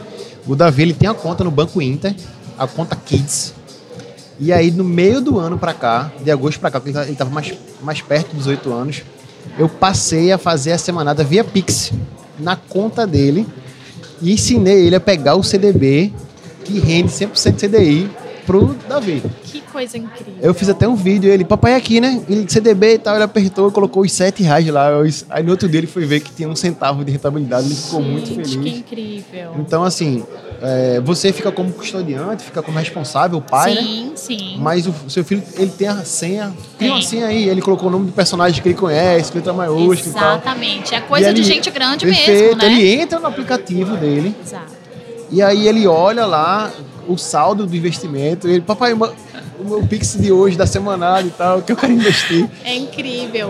O 0.46 0.56
Davi 0.56 0.82
ele 0.82 0.94
tem 0.94 1.08
a 1.08 1.14
conta 1.14 1.44
no 1.44 1.52
Banco 1.52 1.82
Inter, 1.82 2.14
a 2.58 2.68
conta 2.68 2.96
Kids. 2.96 3.54
E 4.40 4.54
aí, 4.54 4.70
no 4.70 4.84
meio 4.84 5.20
do 5.20 5.40
ano 5.40 5.58
pra 5.58 5.74
cá, 5.74 6.12
de 6.22 6.30
agosto 6.30 6.60
pra 6.60 6.70
cá, 6.70 6.80
porque 6.80 6.96
ele 6.96 7.12
estava 7.12 7.32
mais, 7.32 7.54
mais 7.82 8.02
perto 8.02 8.36
dos 8.36 8.46
18 8.46 8.72
anos, 8.72 9.04
eu 9.58 9.68
passei 9.68 10.32
a 10.32 10.38
fazer 10.38 10.74
a 10.74 10.78
semanada 10.78 11.24
via 11.24 11.44
Pix 11.44 11.92
na 12.40 12.56
conta 12.56 13.08
dele 13.08 13.48
e 14.22 14.34
ensinei 14.34 14.88
ele 14.88 14.96
a 14.96 15.00
pegar 15.00 15.36
o 15.36 15.44
CDB 15.44 16.12
que 16.64 16.80
rende 16.80 17.10
100% 17.10 17.56
CDI 17.56 18.10
pro 18.48 18.74
Davi. 18.88 19.22
Que 19.44 19.60
coisa 19.60 19.98
incrível. 19.98 20.36
Eu 20.42 20.54
fiz 20.54 20.70
até 20.70 20.88
um 20.88 20.96
vídeo, 20.96 21.30
ele, 21.30 21.44
papai 21.44 21.76
aqui, 21.76 22.00
né? 22.00 22.24
Ele 22.30 22.50
CDB 22.50 22.94
e 22.94 22.98
tal, 22.98 23.16
ele 23.16 23.24
apertou 23.26 23.68
e 23.68 23.72
colocou 23.72 24.04
os 24.04 24.12
7 24.14 24.42
reais 24.42 24.66
lá. 24.68 24.90
Aí 25.30 25.44
no 25.44 25.52
outro 25.52 25.68
dia 25.68 25.82
ele 25.82 25.88
foi 25.88 26.06
ver 26.06 26.22
que 26.22 26.32
tinha 26.32 26.48
um 26.48 26.56
centavo 26.56 27.04
de 27.04 27.12
rentabilidade, 27.12 27.68
ele 27.68 27.76
ficou 27.76 28.02
muito 28.02 28.30
feliz. 28.30 28.56
que 28.56 28.70
incrível. 28.70 29.52
Então, 29.60 29.84
assim, 29.84 30.24
é, 30.62 31.02
você 31.02 31.34
fica 31.34 31.52
como 31.52 31.72
custodiante, 31.74 32.44
fica 32.44 32.64
como 32.64 32.80
responsável, 32.80 33.42
pai, 33.42 33.76
né? 33.76 33.82
sim, 33.82 34.12
sim. 34.16 34.56
Mas 34.60 34.88
o 34.88 34.94
seu 35.10 35.26
filho, 35.26 35.44
ele 35.58 35.72
tem 35.72 35.90
a 35.90 36.06
senha, 36.06 36.54
tem 36.80 36.90
uma 36.90 37.02
senha 37.02 37.28
aí, 37.28 37.50
ele 37.50 37.62
colocou 37.62 37.90
o 37.90 37.92
nome 37.92 38.06
do 38.06 38.14
personagem 38.14 38.64
que 38.64 38.70
ele 38.70 38.78
conhece, 38.78 39.34
letra 39.36 39.52
maiúscula 39.52 40.10
e 40.10 40.20
tal. 40.20 40.32
Exatamente. 40.32 40.96
É 40.96 41.02
coisa 41.02 41.34
de 41.34 41.44
gente 41.44 41.70
grande 41.70 42.06
Perfeito, 42.06 42.56
mesmo, 42.56 42.62
né? 42.62 42.66
Ele 42.66 43.02
entra 43.02 43.20
no 43.20 43.28
aplicativo 43.28 43.98
dele, 43.98 44.34
Exato. 44.42 44.72
e 45.30 45.42
aí 45.42 45.68
ele 45.68 45.86
olha 45.86 46.26
lá 46.26 46.72
o 47.08 47.18
saldo 47.18 47.66
do 47.66 47.76
investimento. 47.76 48.48
Ele, 48.48 48.62
papai, 48.62 48.94
o 48.94 49.64
meu 49.64 49.86
Pix 49.88 50.16
de 50.16 50.32
hoje, 50.32 50.58
da 50.58 50.68
semanada 50.68 51.28
e 51.28 51.32
tal, 51.32 51.62
que 51.62 51.72
eu 51.72 51.76
quero 51.76 51.94
investir. 51.94 52.50
É 52.64 52.76
incrível. 52.76 53.50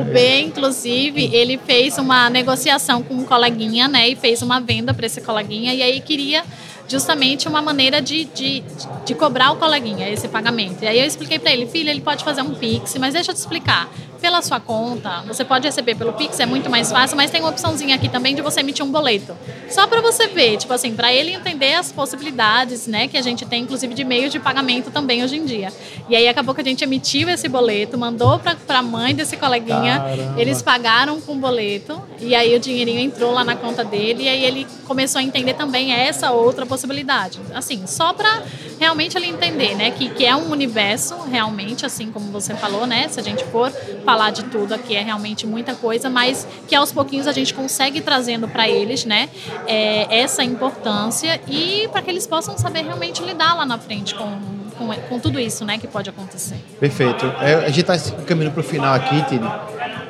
O 0.00 0.04
B, 0.12 0.40
inclusive, 0.40 1.30
ele 1.34 1.58
fez 1.58 1.98
uma 1.98 2.30
negociação 2.30 3.02
com 3.02 3.14
um 3.14 3.24
coleguinha, 3.24 3.88
né? 3.88 4.08
E 4.08 4.16
fez 4.16 4.42
uma 4.42 4.60
venda 4.60 4.94
para 4.94 5.06
esse 5.06 5.20
coleguinha. 5.20 5.74
E 5.74 5.82
aí 5.82 6.00
queria 6.00 6.44
justamente 6.88 7.46
uma 7.46 7.60
maneira 7.60 8.00
de, 8.00 8.24
de, 8.24 8.64
de 9.04 9.14
cobrar 9.14 9.52
o 9.52 9.56
coleguinha 9.56 10.08
esse 10.08 10.26
pagamento. 10.26 10.82
E 10.82 10.86
aí 10.88 10.98
eu 10.98 11.04
expliquei 11.04 11.38
para 11.38 11.52
ele, 11.52 11.66
filho, 11.66 11.90
ele 11.90 12.00
pode 12.00 12.24
fazer 12.24 12.42
um 12.42 12.54
Pix, 12.54 12.96
mas 12.98 13.12
deixa 13.12 13.30
eu 13.30 13.34
te 13.34 13.38
explicar. 13.38 13.88
Pela 14.20 14.42
sua 14.42 14.60
conta, 14.60 15.22
você 15.26 15.44
pode 15.44 15.66
receber 15.66 15.94
pelo 15.94 16.12
Pix, 16.12 16.38
é 16.40 16.46
muito 16.46 16.68
mais 16.68 16.90
fácil, 16.90 17.16
mas 17.16 17.30
tem 17.30 17.40
uma 17.40 17.50
opçãozinha 17.50 17.94
aqui 17.94 18.08
também 18.08 18.34
de 18.34 18.42
você 18.42 18.60
emitir 18.60 18.84
um 18.84 18.90
boleto. 18.90 19.36
Só 19.68 19.86
para 19.86 20.00
você 20.00 20.26
ver, 20.26 20.56
tipo 20.56 20.72
assim, 20.72 20.94
para 20.94 21.12
ele 21.12 21.32
entender 21.32 21.74
as 21.74 21.92
possibilidades, 21.92 22.86
né, 22.86 23.08
que 23.08 23.16
a 23.16 23.22
gente 23.22 23.46
tem, 23.46 23.62
inclusive, 23.62 23.94
de 23.94 24.04
meios 24.04 24.32
de 24.32 24.38
pagamento 24.38 24.90
também 24.90 25.22
hoje 25.22 25.36
em 25.36 25.44
dia. 25.44 25.72
E 26.08 26.16
aí 26.16 26.28
acabou 26.28 26.54
que 26.54 26.60
a 26.60 26.64
gente 26.64 26.82
emitiu 26.82 27.28
esse 27.28 27.48
boleto, 27.48 27.96
mandou 27.96 28.38
para 28.38 28.78
a 28.78 28.82
mãe 28.82 29.14
desse 29.14 29.36
coleguinha, 29.36 30.00
Caramba. 30.00 30.40
eles 30.40 30.62
pagaram 30.62 31.20
com 31.20 31.32
o 31.32 31.36
boleto, 31.36 32.00
e 32.20 32.34
aí 32.34 32.54
o 32.54 32.60
dinheirinho 32.60 33.00
entrou 33.00 33.32
lá 33.32 33.44
na 33.44 33.56
conta 33.56 33.84
dele, 33.84 34.24
e 34.24 34.28
aí 34.28 34.44
ele 34.44 34.66
começou 34.86 35.20
a 35.20 35.22
entender 35.22 35.54
também 35.54 35.92
essa 35.92 36.30
outra 36.30 36.66
possibilidade. 36.66 37.40
Assim, 37.54 37.86
só 37.86 38.12
para 38.12 38.42
realmente 38.78 39.16
ele 39.16 39.26
entender, 39.26 39.74
né, 39.74 39.90
que, 39.90 40.08
que 40.10 40.24
é 40.24 40.34
um 40.34 40.50
universo, 40.50 41.16
realmente, 41.30 41.84
assim 41.84 42.10
como 42.10 42.30
você 42.30 42.54
falou, 42.54 42.86
né, 42.86 43.08
se 43.08 43.18
a 43.18 43.22
gente 43.22 43.44
for 43.44 43.70
falar 44.04 44.30
de 44.30 44.44
tudo 44.44 44.74
aqui 44.74 44.96
é 44.96 45.02
realmente 45.02 45.46
muita 45.46 45.74
coisa, 45.74 46.08
mas 46.08 46.46
que 46.66 46.74
aos 46.74 46.92
pouquinhos 46.92 47.26
a 47.26 47.32
gente 47.32 47.52
consegue 47.52 48.00
trazendo 48.00 48.48
para 48.48 48.68
eles, 48.68 49.04
né, 49.04 49.28
é, 49.66 50.20
essa 50.20 50.42
importância 50.42 51.40
e 51.48 51.88
para 51.88 52.02
que 52.02 52.10
eles 52.10 52.26
possam 52.26 52.56
saber 52.56 52.82
realmente 52.82 53.22
lidar 53.22 53.54
lá 53.54 53.66
na 53.66 53.78
frente 53.78 54.14
com, 54.14 54.38
com, 54.78 54.94
com 55.08 55.18
tudo 55.18 55.40
isso, 55.40 55.64
né, 55.64 55.78
que 55.78 55.86
pode 55.86 56.08
acontecer. 56.08 56.56
Perfeito. 56.78 57.26
É, 57.40 57.54
a 57.54 57.70
gente 57.70 57.90
está 57.90 57.98
caminhando 58.24 58.54
para 58.54 58.60
o 58.60 58.64
final 58.64 58.94
aqui, 58.94 59.22
Tini. 59.28 59.48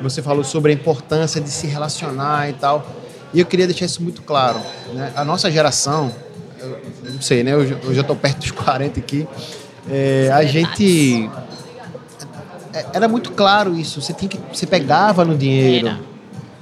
Você 0.01 0.21
falou 0.21 0.43
sobre 0.43 0.71
a 0.71 0.75
importância 0.75 1.41
de 1.41 1.49
se 1.49 1.67
relacionar 1.67 2.49
e 2.49 2.53
tal. 2.53 2.85
E 3.33 3.39
eu 3.39 3.45
queria 3.45 3.67
deixar 3.67 3.85
isso 3.85 4.01
muito 4.01 4.21
claro. 4.21 4.59
Né? 4.93 5.11
A 5.15 5.23
nossa 5.23 5.51
geração, 5.51 6.11
não 7.19 7.21
sei, 7.21 7.43
né? 7.43 7.51
Eu, 7.51 7.93
já 7.93 7.99
estou 7.99 8.15
perto 8.15 8.37
dos 8.37 8.51
40 8.51 8.97
aqui. 8.97 9.27
É, 9.91 10.29
a 10.33 10.45
gente 10.45 11.29
é, 12.73 12.85
era 12.93 13.09
muito 13.09 13.31
claro 13.33 13.77
isso. 13.77 14.01
Você 14.01 14.13
tinha 14.13 14.29
que, 14.29 14.39
você 14.53 14.65
pegava 14.65 15.25
no 15.25 15.37
dinheiro. 15.37 15.99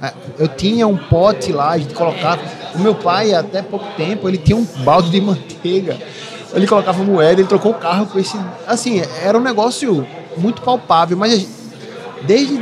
É, 0.02 0.12
eu 0.36 0.48
tinha 0.48 0.84
um 0.88 0.96
pote 0.96 1.52
lá, 1.52 1.70
a 1.70 1.78
gente 1.78 1.94
colocava. 1.94 2.42
O 2.74 2.80
meu 2.80 2.96
pai, 2.96 3.32
até 3.32 3.62
pouco 3.62 3.86
tempo, 3.96 4.28
ele 4.28 4.36
tinha 4.36 4.56
um 4.56 4.64
balde 4.82 5.10
de 5.10 5.20
manteiga. 5.22 5.96
Ele 6.52 6.66
colocava 6.66 7.04
moeda, 7.04 7.40
ele 7.40 7.48
trocou 7.48 7.70
o 7.70 7.74
carro 7.74 8.06
com 8.06 8.18
esse. 8.18 8.36
Assim, 8.66 9.00
era 9.22 9.38
um 9.38 9.42
negócio 9.42 10.04
muito 10.36 10.60
palpável, 10.62 11.16
mas 11.16 11.46
desde 12.26 12.60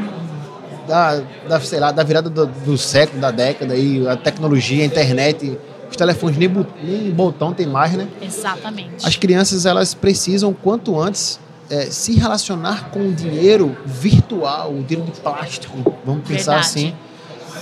da, 0.87 1.23
da, 1.49 1.61
sei 1.61 1.81
lá, 1.81 1.93
da 1.93 2.03
virada 2.03 2.29
do, 2.29 2.45
do 2.45 2.77
século, 2.77 3.23
da 3.23 3.31
década, 3.31 3.73
aí, 3.73 4.07
a 4.07 4.17
tecnologia, 4.17 4.83
a 4.83 4.87
internet, 4.87 5.59
os 5.91 5.97
telefones 5.97 6.37
nem, 6.37 6.51
nem 6.83 7.11
botão 7.11 7.53
tem 7.53 7.67
mais, 7.67 7.93
né? 7.93 8.09
Exatamente. 8.21 9.07
As 9.07 9.17
crianças 9.17 9.67
elas 9.67 9.95
precisam 9.95 10.53
quanto 10.53 10.99
antes 11.01 11.39
é, 11.71 11.87
se 11.87 12.15
relacionar 12.15 12.91
com 12.91 13.01
o 13.01 13.13
dinheiro 13.13 13.77
virtual, 13.85 14.73
o 14.73 14.83
dinheiro 14.83 15.11
de 15.11 15.21
plástico, 15.21 15.77
vamos 16.05 16.27
pensar 16.27 16.55
Verdade. 16.55 16.67
assim, 16.67 16.95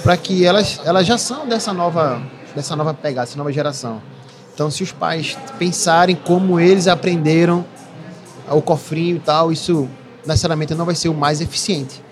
para 0.02 0.16
que 0.16 0.44
elas, 0.44 0.80
elas 0.84 1.06
já 1.06 1.16
são 1.16 1.46
dessa 1.46 1.72
nova, 1.72 2.22
dessa 2.54 2.76
nova 2.76 2.92
pegada, 2.92 3.26
dessa 3.26 3.38
nova 3.38 3.52
geração. 3.52 4.02
Então, 4.52 4.70
se 4.70 4.82
os 4.82 4.92
pais 4.92 5.36
pensarem 5.58 6.14
como 6.14 6.60
eles 6.60 6.86
aprenderam 6.86 7.64
o 8.48 8.60
cofrinho 8.62 9.16
e 9.16 9.20
tal, 9.20 9.50
isso 9.50 9.88
necessariamente 10.24 10.74
não 10.74 10.84
vai 10.84 10.94
ser 10.94 11.08
o 11.08 11.14
mais 11.14 11.40
eficiente. 11.40 12.02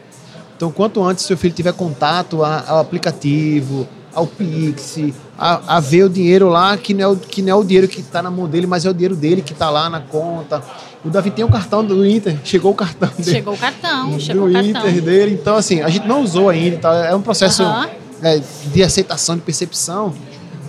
Então, 0.57 0.71
quanto 0.73 1.03
antes 1.03 1.25
seu 1.25 1.37
filho 1.37 1.55
tiver 1.55 1.73
contato 1.73 2.45
ao 2.45 2.79
aplicativo, 2.79 3.87
ao 4.15 4.27
Pix, 4.27 4.99
a, 5.39 5.77
a, 5.77 5.81
ver 5.81 6.05
o 6.05 6.09
dinheiro 6.09 6.49
lá, 6.49 6.77
que 6.77 6.93
não 6.95 7.05
é 7.05 7.07
o, 7.09 7.17
que 7.17 7.43
não 7.43 7.51
é 7.51 7.55
o 7.55 7.65
dinheiro 7.65 7.89
que 7.89 8.01
está 8.01 8.23
na 8.23 8.31
mão 8.31 8.47
dele, 8.47 8.67
mas 8.67 8.85
é 8.85 8.91
o 8.91 8.93
dinheiro 8.93 9.17
dele 9.17 9.43
que 9.43 9.53
está 9.53 9.71
lá 9.71 9.89
na 9.89 10.01
conta. 10.01 10.63
O 11.05 11.11
Davi 11.11 11.31
tem 11.31 11.45
o 11.45 11.49
cartão 11.49 11.85
do 11.85 12.07
Inter, 12.07 12.39
chegou 12.45 12.73
o 12.73 12.75
cartão 12.75 13.09
dele. 13.17 13.31
Chegou 13.31 13.55
o 13.55 13.59
cartão, 13.59 14.21
chegou 14.21 14.49
o 14.49 14.53
cartão. 14.53 14.71
Inter 14.89 15.03
dele. 15.03 15.35
Então, 15.41 15.57
assim, 15.57 15.81
a 15.81 15.89
gente 15.89 16.07
não 16.07 16.23
usou 16.23 16.49
ainda, 16.49 16.79
tá? 16.79 17.07
é 17.07 17.15
um 17.15 17.23
processo 17.23 17.63
uhum. 17.63 17.87
é, 18.23 18.41
de 18.67 18.83
aceitação, 18.83 19.37
de 19.37 19.43
percepção. 19.43 20.15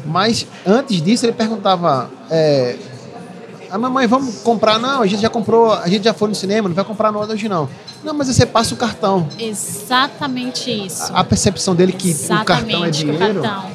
Mas 0.05 0.47
antes 0.65 1.01
disso, 1.01 1.25
ele 1.25 1.33
perguntava: 1.33 2.09
é, 2.29 2.75
a 3.74 3.77
mamãe, 3.80 4.06
vamos 4.06 4.36
comprar? 4.44 4.77
Não, 4.77 5.01
a 5.01 5.08
gente 5.08 5.24
já 5.24 5.32
comprou, 5.32 5.74
a 5.74 5.89
gente 5.89 6.03
já 6.03 6.13
foi 6.13 6.30
no 6.30 6.36
cinema, 6.36 6.70
não 6.70 6.75
vai 6.75 6.86
comprar 6.86 7.12
nada 7.12 7.34
hoje 7.34 7.50
não. 7.50 7.68
Não, 8.03 8.13
mas 8.13 8.27
você 8.27 8.46
passa 8.46 8.75
o 8.75 8.77
cartão. 8.77 9.27
Exatamente 9.39 10.70
isso. 10.70 11.12
A, 11.12 11.22
a 11.22 11.24
percepção 11.24 11.74
dele 11.74 11.92
que 11.92 12.12
Exatamente, 12.12 12.44
o 12.44 12.46
cartão 12.46 12.86
é 12.86 12.89
dinheiro. 12.92 13.39
O 13.39 13.42
cartão. 13.42 13.72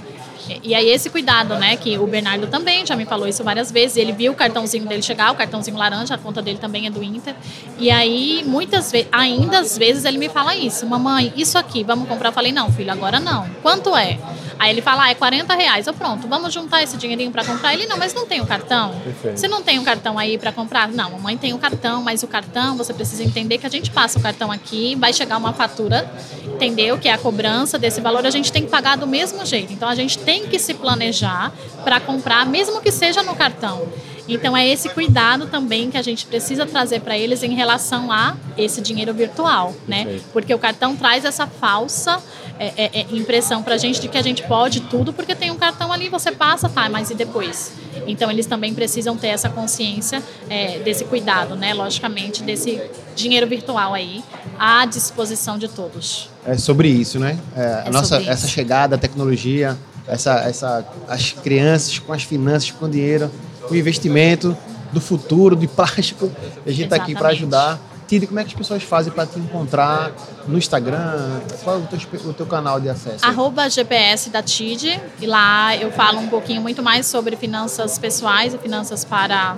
E 0.62 0.72
aí 0.72 0.88
esse 0.88 1.10
cuidado, 1.10 1.56
né, 1.56 1.76
que 1.76 1.98
o 1.98 2.06
Bernardo 2.06 2.46
também 2.46 2.86
já 2.86 2.94
me 2.94 3.04
falou 3.04 3.26
isso 3.26 3.42
várias 3.42 3.72
vezes, 3.72 3.96
ele 3.96 4.12
viu 4.12 4.32
o 4.32 4.36
cartãozinho 4.36 4.86
dele 4.86 5.02
chegar, 5.02 5.32
o 5.32 5.34
cartãozinho 5.34 5.76
laranja, 5.76 6.14
a 6.14 6.18
conta 6.18 6.40
dele 6.40 6.58
também 6.58 6.86
é 6.86 6.90
do 6.90 7.02
Inter. 7.02 7.34
E 7.76 7.90
aí 7.90 8.44
muitas 8.46 8.92
vezes, 8.92 9.08
ainda 9.10 9.58
às 9.58 9.76
vezes 9.76 10.04
ele 10.04 10.16
me 10.16 10.28
fala 10.28 10.54
isso, 10.54 10.86
mamãe, 10.86 11.32
isso 11.36 11.58
aqui, 11.58 11.82
vamos 11.82 12.08
comprar? 12.08 12.28
Eu 12.28 12.32
falei, 12.32 12.52
não, 12.52 12.70
filho, 12.70 12.92
agora 12.92 13.18
não. 13.18 13.48
Quanto 13.62 13.96
é? 13.96 14.16
Aí 14.58 14.70
ele 14.70 14.82
fala, 14.82 15.04
ah, 15.04 15.10
é 15.10 15.14
40 15.14 15.54
reais. 15.54 15.86
Eu, 15.86 15.94
pronto, 15.94 16.26
vamos 16.26 16.52
juntar 16.52 16.82
esse 16.82 16.96
dinheirinho 16.96 17.30
para 17.30 17.44
comprar. 17.44 17.72
Ele, 17.72 17.86
não, 17.86 17.96
mas 17.96 18.12
não 18.12 18.26
tem 18.26 18.40
o 18.40 18.46
cartão? 18.46 18.92
Perfeito. 19.04 19.38
Você 19.38 19.48
não 19.48 19.62
tem 19.62 19.78
um 19.78 19.84
cartão 19.84 20.18
aí 20.18 20.36
para 20.36 20.52
comprar? 20.52 20.88
Não, 20.88 21.12
mamãe 21.12 21.36
tem 21.36 21.52
o 21.52 21.58
cartão, 21.58 22.02
mas 22.02 22.22
o 22.22 22.26
cartão, 22.26 22.76
você 22.76 22.92
precisa 22.92 23.22
entender 23.22 23.58
que 23.58 23.66
a 23.66 23.70
gente 23.70 23.90
passa 23.90 24.18
o 24.18 24.22
cartão 24.22 24.50
aqui, 24.50 24.96
vai 24.96 25.12
chegar 25.12 25.36
uma 25.36 25.52
fatura, 25.52 26.10
entendeu? 26.44 26.98
Que 26.98 27.08
é 27.08 27.12
a 27.12 27.18
cobrança 27.18 27.78
desse 27.78 28.00
valor, 28.00 28.26
a 28.26 28.30
gente 28.30 28.50
tem 28.50 28.62
que 28.62 28.70
pagar 28.70 28.96
do 28.96 29.06
mesmo 29.06 29.44
jeito. 29.46 29.72
Então 29.72 29.88
a 29.88 29.94
gente 29.94 30.18
tem 30.18 30.46
que 30.46 30.58
se 30.58 30.74
planejar 30.74 31.52
para 31.84 32.00
comprar, 32.00 32.44
mesmo 32.46 32.80
que 32.80 32.90
seja 32.90 33.22
no 33.22 33.36
cartão. 33.36 33.86
Então 34.28 34.54
é 34.54 34.68
esse 34.68 34.90
cuidado 34.90 35.46
também 35.46 35.90
que 35.90 35.96
a 35.96 36.02
gente 36.02 36.26
precisa 36.26 36.66
trazer 36.66 37.00
para 37.00 37.16
eles 37.16 37.42
em 37.42 37.54
relação 37.54 38.12
a 38.12 38.36
esse 38.56 38.80
dinheiro 38.82 39.14
virtual, 39.14 39.74
né? 39.86 40.20
Porque 40.32 40.52
o 40.54 40.58
cartão 40.58 40.94
traz 40.94 41.24
essa 41.24 41.46
falsa 41.46 42.22
é, 42.58 42.72
é, 42.76 43.00
é 43.00 43.06
impressão 43.12 43.62
para 43.62 43.76
a 43.76 43.78
gente 43.78 44.00
de 44.00 44.08
que 44.08 44.18
a 44.18 44.22
gente 44.22 44.42
pode 44.42 44.80
tudo 44.80 45.12
porque 45.12 45.34
tem 45.34 45.50
um 45.50 45.56
cartão 45.56 45.92
ali, 45.92 46.08
você 46.08 46.30
passa, 46.30 46.68
tá, 46.68 46.88
mas 46.90 47.10
e 47.10 47.14
depois? 47.14 47.72
Então 48.06 48.30
eles 48.30 48.46
também 48.46 48.74
precisam 48.74 49.16
ter 49.16 49.28
essa 49.28 49.48
consciência 49.48 50.22
é, 50.50 50.78
desse 50.80 51.04
cuidado, 51.04 51.56
né? 51.56 51.72
Logicamente 51.72 52.42
desse 52.42 52.80
dinheiro 53.16 53.46
virtual 53.46 53.94
aí 53.94 54.22
à 54.58 54.84
disposição 54.84 55.56
de 55.56 55.68
todos. 55.68 56.28
É 56.44 56.56
sobre 56.58 56.88
isso, 56.88 57.18
né? 57.18 57.38
É, 57.56 57.84
a 57.86 57.90
nossa 57.90 58.16
essa 58.16 58.46
chegada 58.46 58.96
à 58.96 58.98
tecnologia, 58.98 59.76
essa, 60.06 60.40
essa 60.40 60.86
as 61.08 61.32
crianças 61.32 61.98
com 61.98 62.12
as 62.12 62.22
finanças, 62.22 62.70
com 62.70 62.86
o 62.86 62.88
dinheiro 62.88 63.30
o 63.70 63.76
investimento 63.76 64.56
do 64.92 65.00
futuro, 65.00 65.54
de 65.56 65.66
plástico. 65.66 66.30
A 66.66 66.70
gente 66.70 66.84
está 66.84 66.96
aqui 66.96 67.14
para 67.14 67.28
ajudar. 67.28 67.78
Tide, 68.06 68.26
como 68.26 68.40
é 68.40 68.42
que 68.42 68.48
as 68.48 68.54
pessoas 68.54 68.82
fazem 68.82 69.12
para 69.12 69.26
te 69.26 69.38
encontrar 69.38 70.12
no 70.46 70.56
Instagram? 70.56 71.40
Qual 71.62 71.76
é 71.76 71.78
o 71.78 71.86
teu, 71.86 72.30
o 72.30 72.32
teu 72.32 72.46
canal 72.46 72.80
de 72.80 72.88
acesso? 72.88 73.24
Arroba 73.24 73.68
GPS 73.68 74.30
da 74.30 74.42
TID. 74.42 74.98
E 75.20 75.26
lá 75.26 75.76
eu 75.76 75.92
falo 75.92 76.18
um 76.18 76.28
pouquinho 76.28 76.62
muito 76.62 76.82
mais 76.82 77.06
sobre 77.06 77.36
finanças 77.36 77.98
pessoais 77.98 78.54
e 78.54 78.58
finanças 78.58 79.04
para 79.04 79.56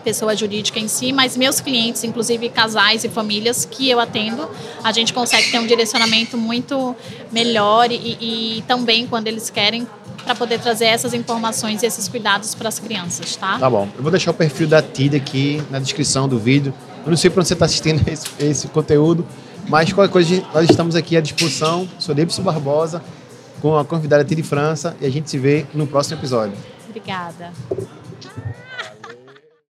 pessoa 0.00 0.34
jurídica 0.34 0.78
em 0.78 0.88
si, 0.88 1.12
mas 1.12 1.36
meus 1.36 1.60
clientes, 1.60 2.02
inclusive 2.04 2.48
casais 2.48 3.04
e 3.04 3.08
famílias 3.08 3.64
que 3.64 3.88
eu 3.88 4.00
atendo, 4.00 4.48
a 4.82 4.92
gente 4.92 5.12
consegue 5.12 5.50
ter 5.50 5.58
um 5.58 5.66
direcionamento 5.66 6.36
muito 6.36 6.96
melhor 7.30 7.92
e, 7.92 8.16
e 8.20 8.64
também 8.66 9.06
quando 9.06 9.26
eles 9.26 9.50
querem 9.50 9.86
para 10.24 10.34
poder 10.34 10.60
trazer 10.60 10.86
essas 10.86 11.14
informações 11.14 11.82
e 11.82 11.86
esses 11.86 12.08
cuidados 12.08 12.54
para 12.54 12.68
as 12.68 12.78
crianças, 12.78 13.36
tá? 13.36 13.58
Tá 13.58 13.70
bom. 13.70 13.88
Eu 13.96 14.02
vou 14.02 14.10
deixar 14.10 14.30
o 14.30 14.34
perfil 14.34 14.68
da 14.68 14.82
TID 14.82 15.16
aqui 15.16 15.62
na 15.70 15.78
descrição 15.78 16.28
do 16.28 16.38
vídeo. 16.38 16.72
Eu 17.04 17.10
não 17.10 17.16
sei 17.16 17.30
para 17.30 17.40
onde 17.40 17.48
você 17.48 17.54
está 17.54 17.66
assistindo 17.66 18.02
esse, 18.08 18.26
esse, 18.38 18.68
conteúdo, 18.68 19.26
mas 19.68 19.92
qualquer 19.92 20.12
coisa, 20.12 20.42
nós 20.52 20.68
estamos 20.68 20.94
aqui 20.94 21.16
à 21.16 21.20
disposição. 21.20 21.88
Sou 21.98 22.14
Debson 22.14 22.42
Barbosa, 22.42 23.02
com 23.60 23.76
a 23.76 23.84
convidada 23.84 24.24
TID 24.24 24.42
França, 24.42 24.96
e 25.00 25.06
a 25.06 25.10
gente 25.10 25.30
se 25.30 25.38
vê 25.38 25.66
no 25.74 25.86
próximo 25.86 26.18
episódio. 26.18 26.56
Obrigada. 26.88 27.52